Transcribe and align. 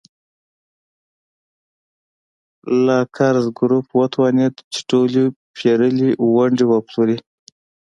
لاکزر 2.85 3.45
ګروپ 3.57 3.87
وتوانېد 3.99 4.55
چې 4.73 4.79
ټولې 4.89 5.23
پېرلې 5.55 6.09
ونډې 6.35 6.65
وپلوري. 6.69 7.17